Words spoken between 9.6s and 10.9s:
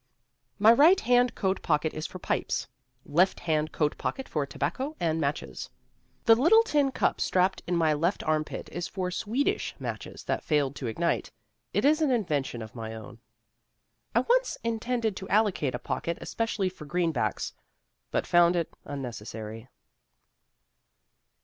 matches that failed to